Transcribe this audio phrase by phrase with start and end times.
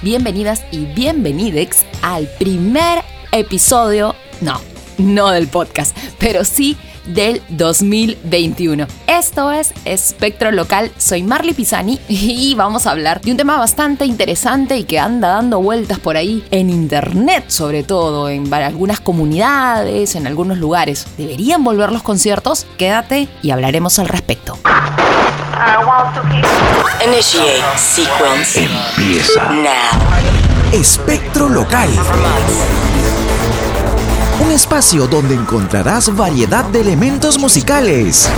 [0.00, 4.58] Bienvenidas y bienvenidex al primer episodio, no,
[4.96, 8.86] no del podcast, pero sí del 2021.
[9.06, 14.04] Esto es Espectro Local, soy Marley Pisani y vamos a hablar de un tema bastante
[14.04, 20.14] interesante y que anda dando vueltas por ahí en internet, sobre todo en algunas comunidades,
[20.14, 21.06] en algunos lugares.
[21.16, 22.66] ¿Deberían volver los conciertos?
[22.76, 24.58] Quédate y hablaremos al respecto.
[27.04, 28.68] Initiate sequence.
[28.96, 29.50] Empieza.
[29.50, 30.72] Now.
[30.72, 31.88] Espectro Local.
[34.38, 38.28] Un espacio donde encontrarás variedad de elementos musicales,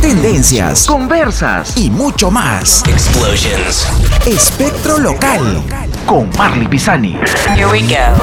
[0.00, 2.82] tendencias, conversas y mucho más.
[2.86, 3.86] Explosions.
[4.26, 5.62] Espectro Local
[6.06, 7.16] con Marley Pisani.
[7.54, 8.16] Here we go.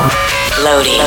[0.62, 1.02] Loading.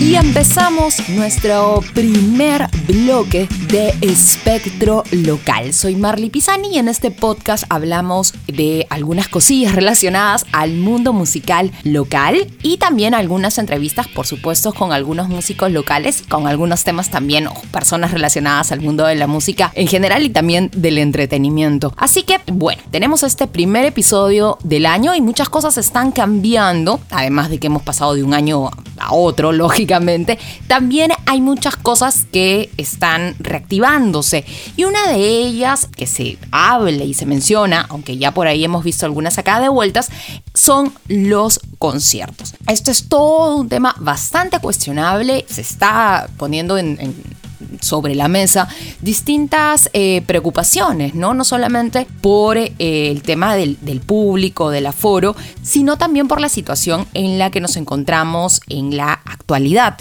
[0.00, 5.72] Y empezamos nuestro primer bloque de espectro local.
[5.72, 11.72] Soy Marley Pisani y en este podcast hablamos de algunas cosillas relacionadas al mundo musical
[11.82, 17.48] local y también algunas entrevistas, por supuesto, con algunos músicos locales, con algunos temas también,
[17.72, 21.92] personas relacionadas al mundo de la música en general y también del entretenimiento.
[21.96, 27.50] Así que, bueno, tenemos este primer episodio del año y muchas cosas están cambiando, además
[27.50, 32.70] de que hemos pasado de un año a otro, lógicamente también hay muchas cosas que
[32.76, 34.44] están reactivándose.
[34.76, 38.84] Y una de ellas que se habla y se menciona, aunque ya por ahí hemos
[38.84, 40.08] visto algunas acá de vueltas,
[40.54, 42.54] son los conciertos.
[42.68, 47.14] Esto es todo un tema bastante cuestionable, se está poniendo en,
[47.80, 48.68] sobre la mesa
[49.00, 51.34] distintas eh, preocupaciones, ¿no?
[51.34, 56.48] No solamente por eh, el tema del, del, público, del aforo, sino también por la
[56.48, 59.98] situación en la que nos encontramos en la actualidad.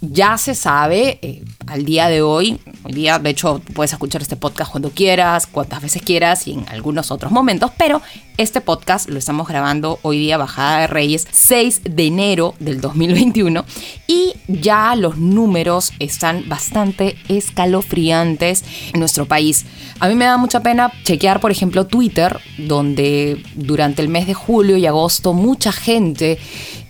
[0.00, 4.70] Ya se sabe, eh, al día de hoy, día de hecho puedes escuchar este podcast
[4.70, 8.02] cuando quieras, cuantas veces quieras y en algunos otros momentos, pero
[8.42, 13.64] este podcast lo estamos grabando hoy día, Bajada de Reyes, 6 de enero del 2021
[14.08, 19.64] y ya los números están bastante escalofriantes en nuestro país.
[20.00, 24.34] A mí me da mucha pena chequear, por ejemplo, Twitter, donde durante el mes de
[24.34, 26.38] julio y agosto mucha gente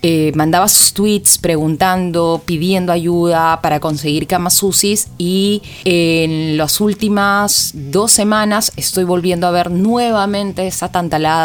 [0.04, 7.70] eh, mandaba sus tweets preguntando, pidiendo ayuda para conseguir camas UCIs y en las últimas
[7.74, 11.41] dos semanas estoy volviendo a ver nuevamente esa tantalada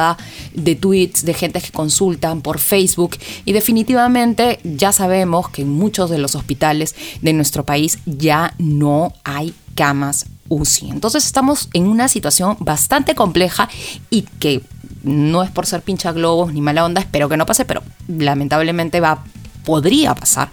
[0.53, 6.09] de tweets de gente que consultan por Facebook y definitivamente ya sabemos que en muchos
[6.09, 10.89] de los hospitales de nuestro país ya no hay camas UCI.
[10.89, 13.69] Entonces estamos en una situación bastante compleja
[14.09, 14.61] y que
[15.03, 18.99] no es por ser pincha globos ni mala onda, espero que no pase, pero lamentablemente
[18.99, 19.23] va
[19.67, 20.47] podría pasar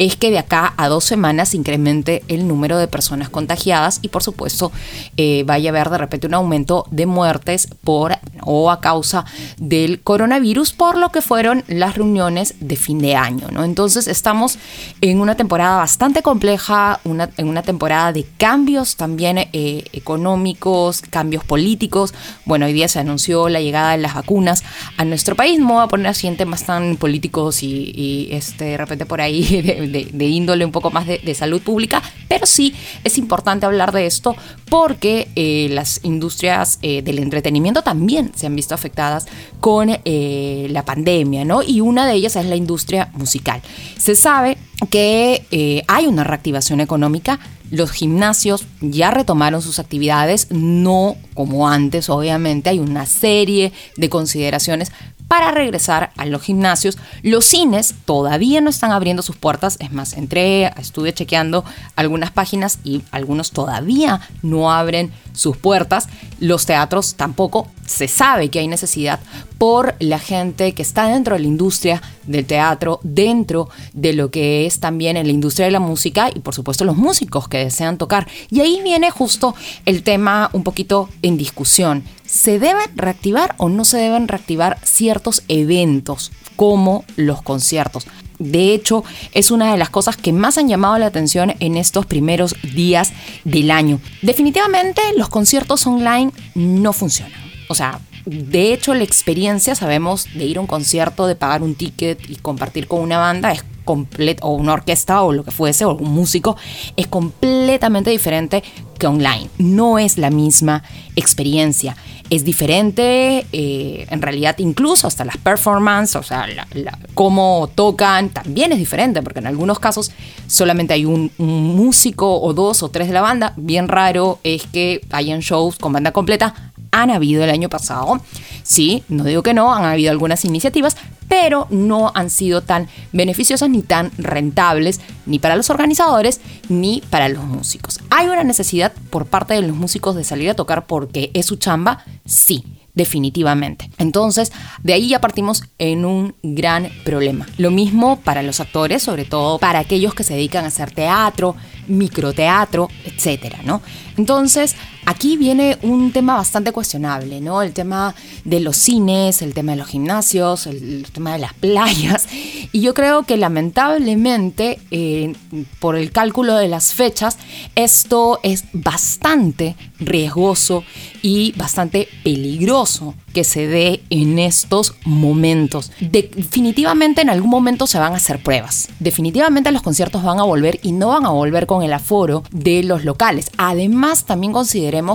[0.00, 4.24] es que de acá a dos semanas incremente el número de personas contagiadas y por
[4.24, 4.72] supuesto
[5.16, 9.24] eh, vaya a haber de repente un aumento de muertes por o a causa
[9.56, 13.46] del coronavirus por lo que fueron las reuniones de fin de año.
[13.52, 13.62] ¿no?
[13.62, 14.58] Entonces estamos
[15.00, 21.44] en una temporada bastante compleja, una, en una temporada de cambios también eh, económicos, cambios
[21.44, 22.14] políticos.
[22.44, 24.64] Bueno, hoy día se anunció la llegada de las vacunas
[24.96, 25.60] a nuestro país.
[25.60, 29.42] No voy a poner así en temas tan políticos y, este, de repente por ahí
[30.12, 32.74] de, índole un poco más de, salud pública, pero sí
[33.04, 34.34] es importante hablar de esto
[34.70, 39.26] porque eh, las industrias eh, del entretenimiento también se han visto afectadas
[39.60, 41.62] con eh, la pandemia, ¿no?
[41.62, 43.60] Y una de ellas es la industria musical.
[43.98, 44.56] Se sabe
[44.88, 47.40] que hay una reactivación económica,
[47.70, 54.92] los gimnasios ya retomaron sus actividades, no como antes, obviamente, hay una serie de consideraciones
[55.28, 56.98] para regresar a los gimnasios.
[57.22, 59.76] Los cines todavía no están abriendo sus puertas.
[59.80, 61.64] Es más, entré, estuve chequeando
[61.96, 66.08] algunas páginas y algunos todavía no abren sus puertas.
[66.40, 67.68] Los teatros tampoco.
[67.86, 69.20] Se sabe que hay necesidad
[69.58, 74.66] por la gente que está dentro de la industria del teatro, dentro de lo que
[74.66, 77.96] es también en la industria de la música y por supuesto los músicos que desean
[77.96, 78.26] tocar.
[78.50, 82.02] Y ahí viene justo el tema un poquito en discusión.
[82.26, 88.06] ¿Se deben reactivar o no se deben reactivar ciertos eventos como los conciertos?
[88.38, 92.04] De hecho, es una de las cosas que más han llamado la atención en estos
[92.04, 93.12] primeros días
[93.44, 94.00] del año.
[94.22, 97.40] Definitivamente los conciertos online no funcionan.
[97.68, 101.76] O sea, de hecho, la experiencia, sabemos, de ir a un concierto, de pagar un
[101.76, 105.94] ticket y compartir con una banda es o una orquesta o lo que fuese, o
[105.94, 106.56] un músico,
[106.96, 108.62] es completamente diferente
[108.98, 109.48] que online.
[109.58, 110.82] No es la misma
[111.16, 111.96] experiencia.
[112.28, 118.72] es diferente, eh, en realidad incluso hasta las performances, o sea, la- cómo tocan, también
[118.72, 120.10] es diferente, porque en algunos casos
[120.48, 124.66] solamente hay un, un músico o dos o tres de la banda, bien raro es
[124.66, 126.65] que hayan shows con banda completa,
[127.02, 128.20] han habido el año pasado.
[128.62, 130.96] Sí, no digo que no, han habido algunas iniciativas,
[131.28, 137.28] pero no han sido tan beneficiosas ni tan rentables ni para los organizadores ni para
[137.28, 138.00] los músicos.
[138.10, 141.56] ¿Hay una necesidad por parte de los músicos de salir a tocar porque es su
[141.56, 142.04] chamba?
[142.24, 142.64] Sí.
[142.96, 143.90] Definitivamente.
[143.98, 144.52] Entonces,
[144.82, 147.46] de ahí ya partimos en un gran problema.
[147.58, 151.56] Lo mismo para los actores, sobre todo para aquellos que se dedican a hacer teatro,
[151.88, 153.82] microteatro, etcétera, ¿no?
[154.16, 154.76] Entonces,
[155.06, 157.62] aquí viene un tema bastante cuestionable, ¿no?
[157.62, 158.14] El tema
[158.44, 162.28] de los cines, el tema de los gimnasios, el, tema de las playas.
[162.72, 165.34] Y yo creo que lamentablemente, eh,
[165.78, 167.38] por el cálculo de las fechas,
[167.74, 170.84] esto es bastante riesgoso
[171.22, 175.92] y bastante peligroso que se dé en estos momentos.
[176.00, 178.88] Definitivamente en algún momento se van a hacer pruebas.
[178.98, 182.82] Definitivamente los conciertos van a volver y no van a volver con el aforo de
[182.82, 183.50] los locales.
[183.56, 184.52] Además, también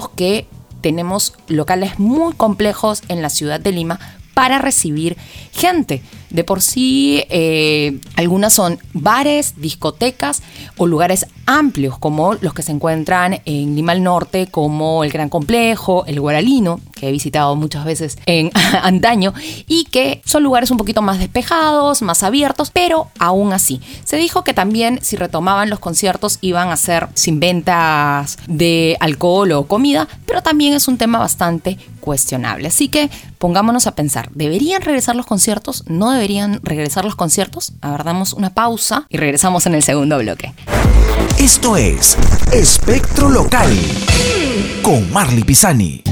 [0.09, 0.47] que
[0.81, 3.99] tenemos locales muy complejos en la ciudad de Lima
[4.33, 5.17] para recibir
[5.51, 6.01] gente.
[6.31, 10.41] De por sí, eh, algunas son bares, discotecas
[10.77, 15.29] o lugares amplios, como los que se encuentran en Lima al Norte, como el Gran
[15.29, 18.51] Complejo, el Guaralino, que he visitado muchas veces en
[18.81, 19.33] antaño,
[19.67, 23.81] y que son lugares un poquito más despejados, más abiertos, pero aún así.
[24.05, 29.51] Se dijo que también si retomaban los conciertos iban a ser sin ventas de alcohol
[29.51, 32.67] o comida, pero también es un tema bastante cuestionable.
[32.67, 35.83] Así que pongámonos a pensar, ¿deberían regresar los conciertos?
[35.87, 36.20] ¿No deberían
[36.62, 37.73] regresar los conciertos?
[37.81, 40.53] A ver, damos una pausa y regresamos en el segundo bloque.
[41.39, 42.15] Esto es
[42.53, 43.75] Espectro Local
[44.83, 46.03] con Marley Pisani.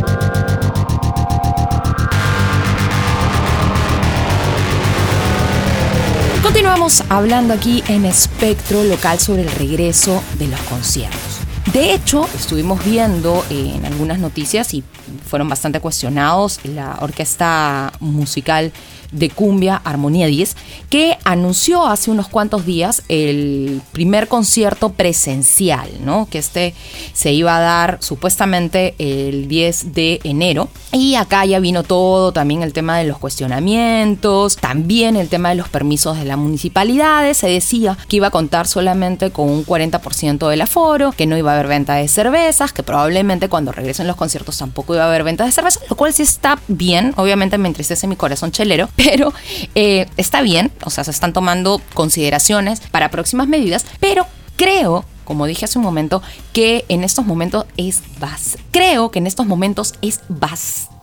[6.42, 11.40] Continuamos hablando aquí en Espectro Local sobre el regreso de los conciertos.
[11.74, 14.84] De hecho, estuvimos viendo en algunas noticias y
[15.28, 18.72] fueron bastante cuestionados la orquesta musical
[19.12, 20.56] de cumbia Armonía 10,
[20.90, 26.28] que anunció hace unos cuantos días el primer concierto presencial, ¿no?
[26.30, 26.74] Que este
[27.14, 30.70] se iba a dar supuestamente el 10 de enero.
[30.92, 35.56] Y acá ya vino todo, también el tema de los cuestionamientos, también el tema de
[35.56, 37.38] los permisos de las municipalidades.
[37.38, 41.52] Se decía que iba a contar solamente con un 40% del aforo, que no iba
[41.52, 45.24] a haber venta de cervezas, que probablemente cuando regresen los conciertos tampoco iba a haber
[45.24, 47.14] venta de cervezas, lo cual sí está bien.
[47.18, 49.34] Obviamente me entristece mi corazón chelero, pero
[49.76, 50.72] eh, está bien.
[50.84, 54.26] O sea, se están tomando consideraciones para próximas medidas, pero
[54.56, 56.24] creo como dije hace un momento,
[56.54, 60.99] que en estos momentos es bas creo que en estos momentos es bastante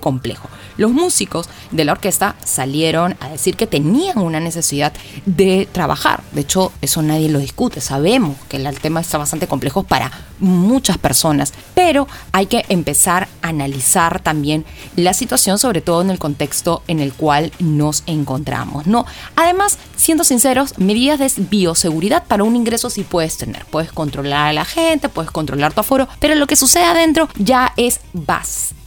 [0.00, 0.48] complejo.
[0.76, 4.92] Los músicos de la orquesta salieron a decir que tenían una necesidad
[5.26, 6.22] de trabajar.
[6.32, 7.80] De hecho, eso nadie lo discute.
[7.80, 13.48] Sabemos que el tema está bastante complejo para muchas personas, pero hay que empezar a
[13.48, 14.64] analizar también
[14.94, 18.86] la situación, sobre todo en el contexto en el cual nos encontramos.
[18.86, 19.04] No,
[19.34, 24.52] además, siendo sinceros, medidas de bioseguridad para un ingreso sí puedes tener puedes controlar a
[24.52, 28.77] la gente, puedes controlar tu aforo, pero lo que sucede adentro ya es bastante,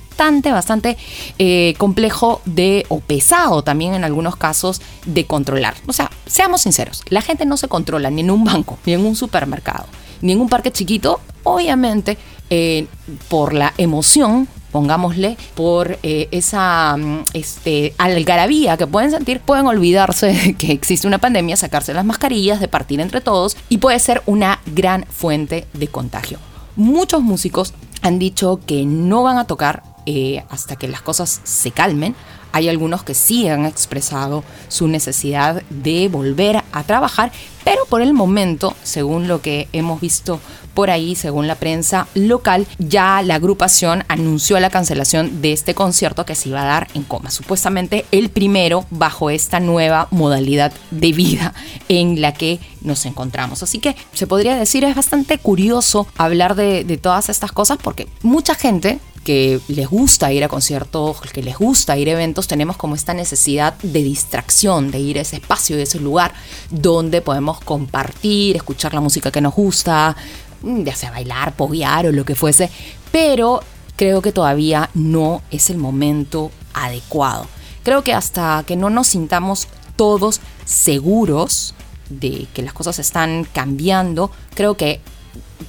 [0.51, 0.97] bastante
[1.39, 5.75] eh, complejo de, o pesado también en algunos casos de controlar.
[5.88, 9.06] O sea, seamos sinceros, la gente no se controla ni en un banco, ni en
[9.06, 9.85] un supermercado,
[10.21, 12.18] ni en un parque chiquito, obviamente
[12.50, 12.85] eh,
[13.29, 16.95] por la emoción pongámosle, por eh, esa
[17.34, 22.62] este, algarabía que pueden sentir, pueden olvidarse de que existe una pandemia, sacarse las mascarillas,
[22.62, 26.39] de partir entre todos y puede ser una gran fuente de contagio.
[26.77, 31.72] Muchos músicos han dicho que no van a tocar eh, hasta que las cosas se
[31.72, 32.15] calmen.
[32.53, 37.31] Hay algunos que sí han expresado su necesidad de volver a trabajar,
[37.63, 40.39] pero por el momento, según lo que hemos visto
[40.73, 46.25] por ahí, según la prensa local, ya la agrupación anunció la cancelación de este concierto
[46.25, 47.31] que se iba a dar en coma.
[47.31, 51.53] Supuestamente el primero bajo esta nueva modalidad de vida
[51.89, 53.63] en la que nos encontramos.
[53.63, 58.53] Así que se podría decir, es bastante curioso hablar de, todas estas cosas porque mucha
[58.55, 62.95] gente que les gusta ir a conciertos, que les gusta ir a eventos, tenemos como
[62.95, 66.33] esta necesidad de distracción, de ir a ese espacio, a ese lugar
[66.71, 70.15] donde podemos compartir, escuchar la música que nos gusta,
[70.63, 72.70] ya sea bailar, poguear o lo que fuese,
[73.12, 73.62] pero
[73.96, 77.48] creo que todavía no es el momento adecuado.
[77.84, 81.74] Creo que hasta que no nos sintamos todos seguros
[82.10, 85.01] de que las cosas están cambiando, creo que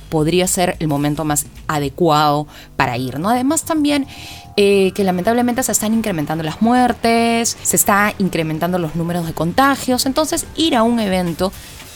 [0.09, 2.47] podría ser el momento más adecuado
[2.77, 3.31] para ir, ¿no?
[3.31, 4.07] Además también
[4.57, 10.05] eh, que lamentablemente se están incrementando las muertes, se está incrementando los números de contagios,
[10.05, 11.53] entonces ir a un evento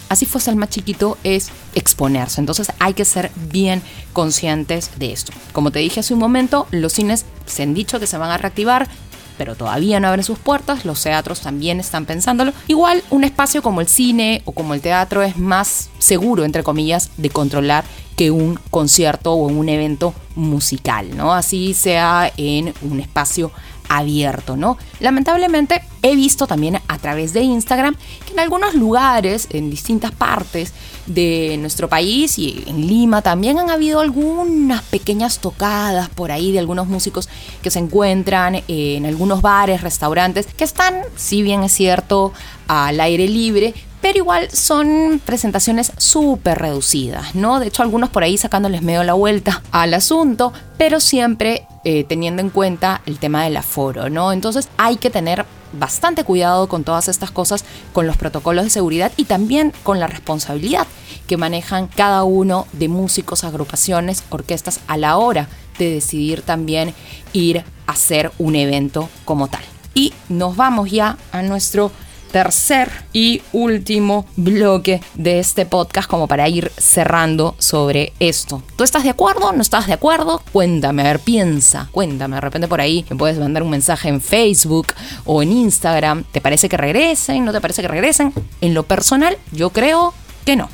[0.09, 2.41] así fuese el más chiquito, es exponerse.
[2.41, 3.83] Entonces hay que ser bien
[4.13, 5.33] conscientes de esto.
[5.53, 8.39] Como te dije hace un momento, los cines se han dicho que se van a
[8.39, 8.89] reactivar
[9.37, 12.53] pero todavía no abren sus puertas, los teatros también están pensándolo.
[12.69, 17.11] Igual un espacio como el cine o como el teatro es más seguro, entre comillas,
[17.17, 17.85] de controlar
[18.17, 21.35] que un concierto o un evento musical, ¿no?
[21.35, 23.53] Así sea en un espacio
[23.89, 24.79] abierto, ¿no?
[25.01, 30.73] Lamentablemente he visto también a través de Instagram que en algunos lugares, en distintas partes
[31.07, 36.59] de nuestro país y en Lima también han habido algunas pequeñas tocadas por ahí de
[36.59, 37.29] algunos músicos
[37.63, 42.33] que se encuentran en algunos bares, restaurantes, que están, si bien es cierto,
[42.69, 43.75] al aire libre,
[44.07, 47.59] pero igual son presentaciones súper reducidas, ¿no?
[47.59, 52.41] De hecho, algunos por ahí sacándoles medio la vuelta al asunto, pero siempre eh, teniendo
[52.41, 54.31] en cuenta el tema del aforo, ¿no?
[54.31, 59.11] Entonces hay que tener bastante cuidado con todas estas cosas, con los protocolos de seguridad
[59.17, 60.87] y también con la responsabilidad
[61.27, 65.49] que manejan cada uno de músicos, agrupaciones, orquestas a la hora
[65.81, 66.95] de decidir también
[67.33, 69.63] ir a hacer un evento como tal.
[69.95, 71.91] Y nos vamos ya a nuestro
[72.31, 78.63] tercer y último bloque de este podcast como para ir cerrando sobre esto.
[78.77, 79.53] ¿Tú estás de acuerdo?
[79.53, 80.43] ¿No estás de acuerdo?
[80.53, 82.37] Cuéntame, a ver, piensa, cuéntame.
[82.37, 84.89] De repente por ahí me puedes mandar un mensaje en Facebook
[85.25, 86.25] o en Instagram.
[86.33, 87.45] ¿Te parece que regresen?
[87.45, 88.33] ¿No te parece que regresen?
[88.61, 90.15] En lo personal, yo creo
[90.45, 90.69] que no.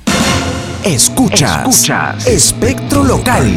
[0.84, 2.26] Escuchas, Escuchas.
[2.26, 3.52] Espectro Local.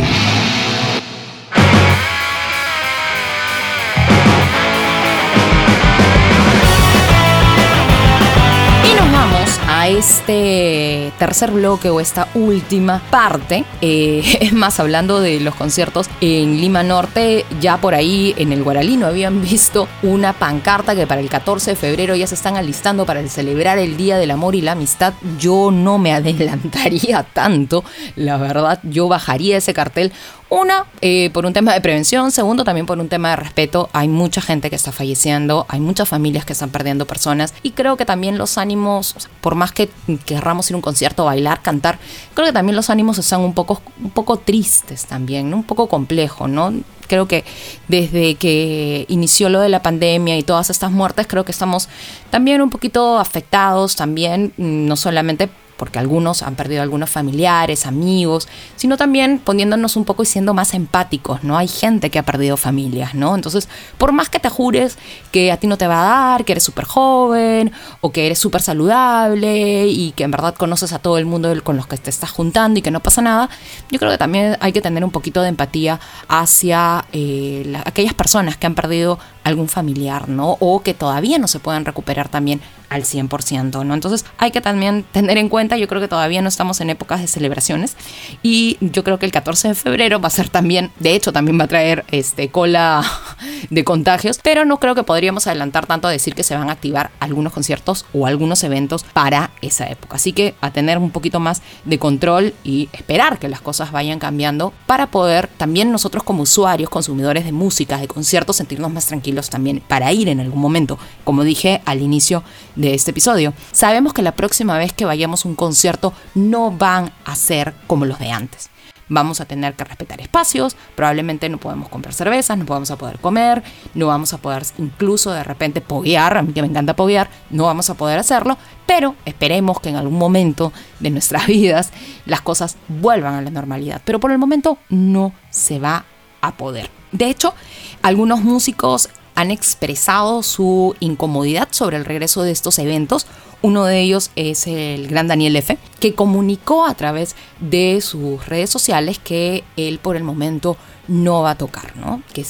[9.87, 13.65] Este tercer bloque o esta última parte.
[13.81, 18.63] Eh, es más, hablando de los conciertos en Lima Norte, ya por ahí en el
[18.63, 23.05] Guaralino habían visto una pancarta que para el 14 de febrero ya se están alistando
[23.05, 25.13] para celebrar el Día del Amor y la Amistad.
[25.39, 27.83] Yo no me adelantaría tanto,
[28.15, 30.11] la verdad, yo bajaría ese cartel
[30.49, 32.31] una, eh, por un tema de prevención.
[32.31, 33.89] Segundo, también por un tema de respeto.
[33.93, 37.53] Hay mucha gente que está falleciendo, hay muchas familias que están perdiendo personas.
[37.63, 39.89] Y creo que también los ánimos, por más que
[40.25, 41.99] querramos ir a un concierto, bailar, cantar,
[42.33, 46.49] creo que también los ánimos están un poco, un poco tristes también, un poco complejos,
[46.49, 46.73] ¿no?
[47.07, 47.43] Creo que
[47.87, 51.87] desde que inició lo de la pandemia y todas estas muertes, creo que estamos
[52.31, 58.47] también un poquito afectados, también, mm, no solamente porque algunos han perdido algunos familiares, amigos,
[58.75, 61.57] sino también poniéndonos un poco y siendo más empáticos, ¿no?
[61.57, 63.35] Hay gente que ha perdido familias, ¿no?
[63.35, 63.67] Entonces,
[63.97, 64.97] por más que te jures
[65.31, 68.39] que a ti no te va a dar, que eres súper joven o que eres
[68.39, 72.09] súper saludable y que en verdad conoces a todo el mundo con los que te
[72.09, 73.49] estás juntando y que no pasa nada,
[73.91, 78.57] yo creo que también hay que tener un poquito de empatía hacia eh, aquellas personas
[78.57, 80.57] que han perdido algún familiar, ¿no?
[80.59, 83.93] O que todavía no se pueden recuperar también al 100%, ¿no?
[83.93, 87.21] Entonces hay que también tener en cuenta, yo creo que todavía no estamos en épocas
[87.21, 87.95] de celebraciones
[88.43, 91.59] y yo creo que el 14 de febrero va a ser también, de hecho también
[91.59, 93.03] va a traer este cola
[93.69, 96.73] de contagios, pero no creo que podríamos adelantar tanto a decir que se van a
[96.73, 100.15] activar algunos conciertos o algunos eventos para esa época.
[100.15, 104.19] Así que a tener un poquito más de control y esperar que las cosas vayan
[104.19, 109.49] cambiando para poder también nosotros como usuarios, consumidores de música, de conciertos, sentirnos más tranquilos
[109.49, 112.43] también para ir en algún momento, como dije al inicio
[112.75, 113.53] de este episodio.
[113.71, 118.05] Sabemos que la próxima vez que vayamos a un concierto no van a ser como
[118.05, 118.69] los de antes.
[119.07, 123.19] Vamos a tener que respetar espacios, probablemente no podemos comprar cervezas, no vamos a poder
[123.19, 123.63] comer,
[123.93, 127.65] no vamos a poder incluso de repente poguear, a mí que me encanta poguear, no
[127.65, 131.91] vamos a poder hacerlo, pero esperemos que en algún momento de nuestras vidas
[132.25, 134.01] las cosas vuelvan a la normalidad.
[134.03, 136.05] Pero por el momento no se va
[136.41, 136.89] a poder.
[137.11, 137.53] De hecho,
[138.01, 143.27] algunos músicos han expresado su incomodidad sobre el regreso de estos eventos.
[143.61, 148.69] Uno de ellos es el gran Daniel F., que comunicó a través de sus redes
[148.69, 150.77] sociales que él por el momento
[151.07, 152.21] no va a tocar, ¿no?
[152.33, 152.45] Que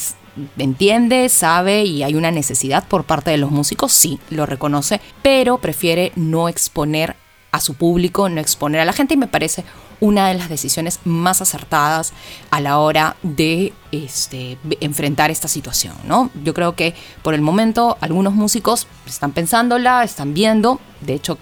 [0.58, 5.58] entiende, sabe y hay una necesidad por parte de los músicos, sí, lo reconoce, pero
[5.58, 7.15] prefiere no exponer
[7.51, 9.63] a su público, no exponer a la gente y me parece
[10.00, 12.14] una de las decisiones más acertadas
[12.52, 16.30] a la hora de este, enfrentar esta situación, ¿no?
[16.44, 21.38] Yo creo que por el momento algunos músicos están pensándola, están viendo, de hecho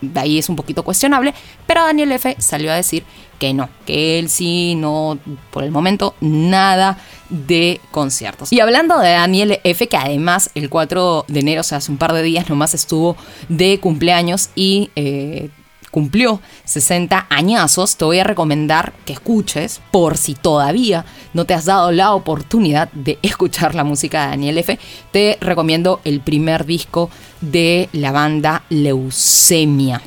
[0.00, 1.34] de ahí es un poquito cuestionable,
[1.66, 3.04] pero Daniel F salió a decir
[3.38, 5.18] que no, que él sí, no,
[5.50, 6.98] por el momento, nada
[7.28, 8.52] de conciertos.
[8.52, 11.98] Y hablando de Daniel F, que además el 4 de enero, o sea, hace un
[11.98, 13.16] par de días nomás estuvo
[13.48, 14.90] de cumpleaños y...
[14.96, 15.50] Eh,
[15.96, 21.64] cumplió 60 añazos, te voy a recomendar que escuches, por si todavía no te has
[21.64, 24.78] dado la oportunidad de escuchar la música de Daniel F.,
[25.10, 27.08] te recomiendo el primer disco
[27.40, 30.02] de la banda Leucemia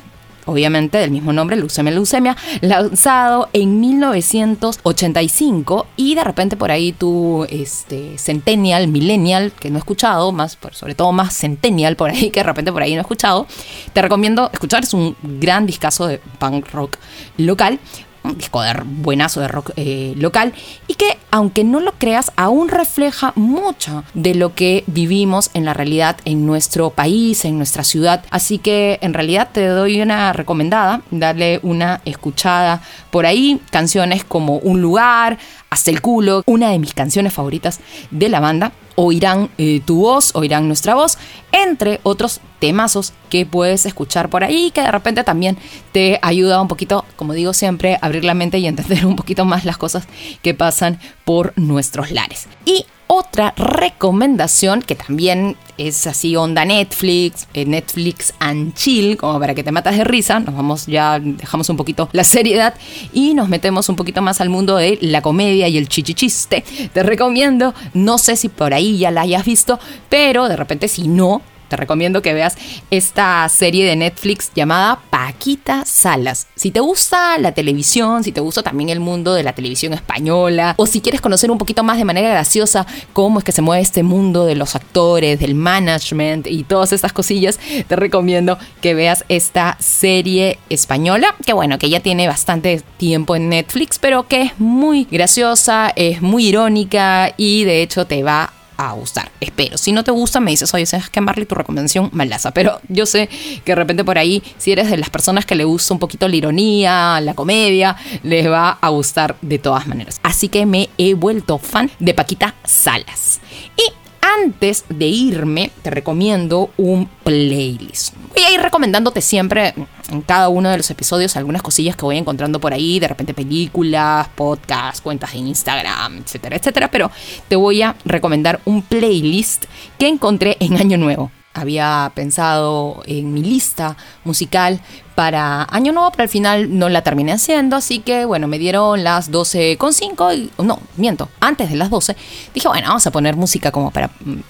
[0.50, 7.46] obviamente del mismo nombre, Leucemia Leucemia, lanzado en 1985 y de repente por ahí tú,
[7.48, 12.40] este, Centennial, Millennial, que no he escuchado, más, sobre todo más Centennial por ahí, que
[12.40, 13.46] de repente por ahí no he escuchado,
[13.92, 16.98] te recomiendo escuchar, es un gran discazo de punk rock
[17.36, 17.78] local
[18.22, 20.52] un disco de buenazo de rock eh, local
[20.86, 25.74] y que aunque no lo creas aún refleja mucho de lo que vivimos en la
[25.74, 28.24] realidad en nuestro país, en nuestra ciudad.
[28.30, 34.56] Así que en realidad te doy una recomendada, darle una escuchada por ahí, canciones como
[34.58, 35.38] Un lugar,
[35.70, 40.34] Hasta el culo, una de mis canciones favoritas de la banda oirán eh, tu voz,
[40.34, 41.16] oirán nuestra voz,
[41.52, 45.56] entre otros temazos que puedes escuchar por ahí, que de repente también
[45.92, 49.46] te ayuda un poquito, como digo siempre, a abrir la mente y entender un poquito
[49.46, 50.06] más las cosas
[50.42, 52.46] que pasan por nuestros lares.
[52.66, 59.52] Y otra recomendación que también es así onda Netflix, eh, Netflix and chill, como para
[59.52, 62.72] que te matas de risa, nos vamos ya, dejamos un poquito la seriedad
[63.12, 66.62] y nos metemos un poquito más al mundo de la comedia y el chichichiste.
[66.92, 71.08] Te recomiendo, no sé si por ahí ya la hayas visto, pero de repente si
[71.08, 72.58] no, te recomiendo que veas
[72.90, 76.48] esta serie de Netflix llamada Paquita Salas.
[76.56, 80.74] Si te gusta la televisión, si te gusta también el mundo de la televisión española,
[80.76, 83.82] o si quieres conocer un poquito más de manera graciosa cómo es que se mueve
[83.82, 89.24] este mundo de los actores, del management y todas estas cosillas, te recomiendo que veas
[89.28, 94.58] esta serie española, que bueno, que ya tiene bastante tiempo en Netflix, pero que es
[94.58, 98.52] muy graciosa, es muy irónica y de hecho te va
[98.88, 99.30] a gustar.
[99.40, 99.76] Espero.
[99.76, 102.52] Si no te gusta, me dices, oye, sabes que Marley, tu recomendación malaza.
[102.52, 103.28] Pero yo sé
[103.64, 106.28] que de repente por ahí, si eres de las personas que le gusta un poquito
[106.28, 110.20] la ironía, la comedia, les va a gustar de todas maneras.
[110.22, 113.40] Así que me he vuelto fan de Paquita Salas.
[113.76, 118.14] Y antes de irme, te recomiendo un playlist.
[118.34, 119.74] Voy a ir recomendándote siempre
[120.10, 123.34] en cada uno de los episodios algunas cosillas que voy encontrando por ahí, de repente
[123.34, 127.10] películas, podcasts, cuentas de Instagram, etcétera, etcétera, pero
[127.48, 129.64] te voy a recomendar un playlist
[129.98, 134.80] que encontré en Año Nuevo había pensado en mi lista musical
[135.14, 139.04] para Año Nuevo, pero al final no la terminé haciendo, así que bueno, me dieron
[139.04, 142.16] las 12.5 y no, miento, antes de las 12,
[142.54, 144.40] dije, bueno, vamos a poner música como para mm,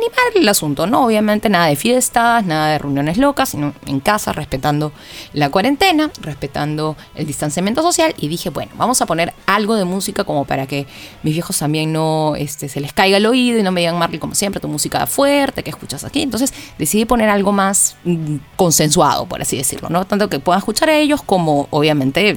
[0.00, 1.04] animar el asunto, ¿no?
[1.04, 4.92] Obviamente nada de fiestas, nada de reuniones locas, sino en casa, respetando
[5.32, 10.24] la cuarentena, respetando el distanciamiento social y dije, bueno, vamos a poner algo de música
[10.24, 10.86] como para que
[11.22, 14.18] mis viejos también no este, se les caiga el oído y no me digan, Marley,
[14.18, 16.22] como siempre, tu música fuerte, que escuchas aquí.
[16.22, 20.06] Entonces decidí poner algo más mm, consensuado, por así decirlo, ¿no?
[20.06, 22.36] Tanto que puedan escuchar a ellos como obviamente.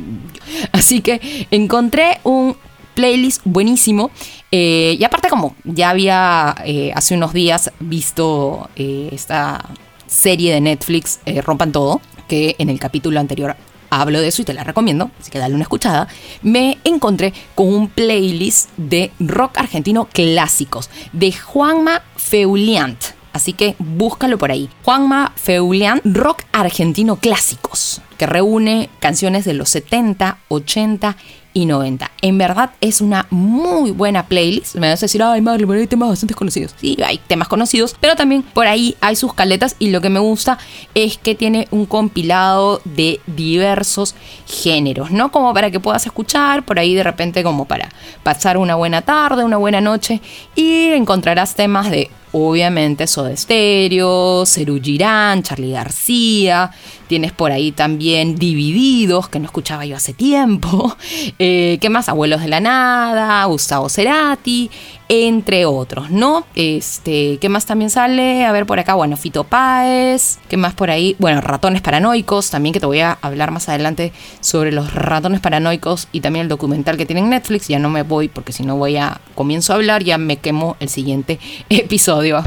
[0.71, 2.57] Así que encontré un
[2.95, 4.11] playlist buenísimo.
[4.51, 9.63] Eh, y aparte como ya había eh, hace unos días visto eh, esta
[10.05, 13.55] serie de Netflix, Rompan Todo, que en el capítulo anterior
[13.89, 16.07] hablo de eso y te la recomiendo, así que dale una escuchada,
[16.41, 23.22] me encontré con un playlist de rock argentino clásicos de Juanma Feuliant.
[23.33, 24.69] Así que búscalo por ahí.
[24.83, 31.17] Juanma Feulian, rock argentino clásicos, que reúne canciones de los 70, 80
[31.53, 32.11] y 90.
[32.21, 34.75] En verdad es una muy buena playlist.
[34.75, 36.73] Me vas a decir, ay, madre, pero hay temas bastante conocidos.
[36.79, 40.19] Sí, hay temas conocidos, pero también por ahí hay sus caletas y lo que me
[40.19, 40.57] gusta
[40.95, 44.15] es que tiene un compilado de diversos
[44.47, 45.31] géneros, ¿no?
[45.31, 47.89] Como para que puedas escuchar, por ahí de repente como para
[48.23, 50.21] pasar una buena tarde, una buena noche
[50.55, 56.71] y encontrarás temas de obviamente Soda Stereo, Ceru Girán, Charlie García,
[57.13, 60.97] tienes por ahí también Divididos, que no escuchaba yo hace tiempo,
[61.37, 62.09] eh, ¿qué más?
[62.09, 64.71] Abuelos de la Nada, Gustavo Cerati,
[65.09, 66.43] entre otros, ¿no?
[66.55, 68.47] Este, ¿qué más también sale?
[68.47, 71.15] A ver por acá, bueno, Fito Páez, ¿qué más por ahí?
[71.19, 76.07] Bueno, Ratones Paranoicos, también que te voy a hablar más adelante sobre los ratones paranoicos
[76.11, 78.75] y también el documental que tiene en Netflix, ya no me voy porque si no
[78.75, 81.37] voy a, comienzo a hablar, ya me quemo el siguiente
[81.69, 82.43] episodio.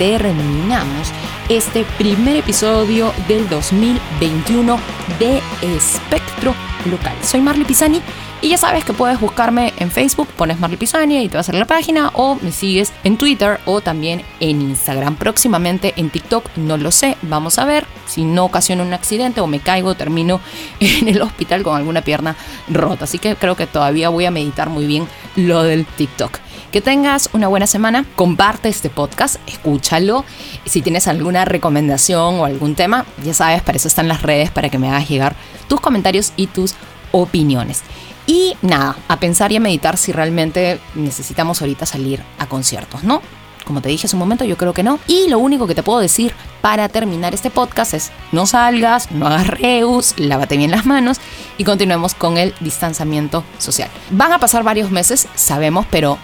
[0.00, 1.12] Terminamos
[1.50, 4.80] este primer episodio del 2021
[5.18, 5.42] de
[5.76, 6.54] Espectro
[6.90, 7.12] Local.
[7.22, 8.00] Soy Marley Pisani
[8.40, 11.52] y ya sabes que puedes buscarme en Facebook, pones Marley Pisani y te va a
[11.52, 15.16] la página, o me sigues en Twitter o también en Instagram.
[15.16, 17.84] Próximamente en TikTok, no lo sé, vamos a ver.
[18.06, 20.40] Si no ocasiona un accidente o me caigo, termino
[20.80, 22.36] en el hospital con alguna pierna
[22.70, 23.04] rota.
[23.04, 26.38] Así que creo que todavía voy a meditar muy bien lo del TikTok.
[26.72, 30.24] Que tengas una buena semana, comparte este podcast, escúchalo.
[30.64, 34.68] Si tienes alguna recomendación o algún tema, ya sabes, para eso están las redes, para
[34.68, 35.34] que me hagas llegar
[35.66, 36.74] tus comentarios y tus
[37.10, 37.82] opiniones.
[38.28, 43.20] Y nada, a pensar y a meditar si realmente necesitamos ahorita salir a conciertos, ¿no?
[43.64, 45.00] Como te dije hace un momento, yo creo que no.
[45.08, 49.26] Y lo único que te puedo decir para terminar este podcast es no salgas, no
[49.26, 51.18] hagas reus, lávate bien las manos
[51.58, 53.88] y continuemos con el distanciamiento social.
[54.10, 56.16] Van a pasar varios meses, sabemos, pero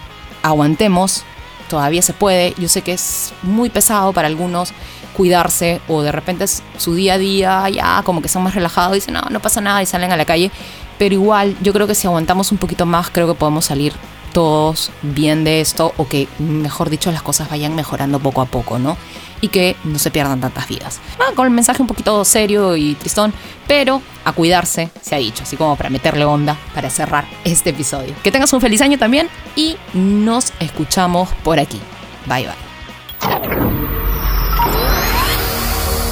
[0.43, 1.23] aguantemos,
[1.69, 2.53] todavía se puede.
[2.57, 4.73] Yo sé que es muy pesado para algunos
[5.15, 8.93] cuidarse o de repente es su día a día, ya como que son más relajados
[8.93, 10.51] dicen, no, no pasa nada y salen a la calle.
[10.97, 13.93] Pero igual, yo creo que si aguantamos un poquito más, creo que podemos salir
[14.37, 18.77] todos bien de esto o que, mejor dicho, las cosas vayan mejorando poco a poco,
[18.77, 18.95] ¿no?
[19.41, 20.99] Y que no se pierdan tantas vidas.
[21.19, 23.33] Ah, con el mensaje un poquito serio y tristón,
[23.67, 28.13] pero a cuidarse, se ha dicho, así como para meterle onda para cerrar este episodio.
[28.21, 31.81] Que tengas un feliz año también y nos escuchamos por aquí.
[32.27, 32.67] Bye bye.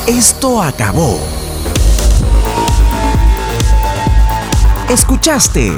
[0.08, 1.20] Esto acabó.
[4.90, 5.78] Escuchaste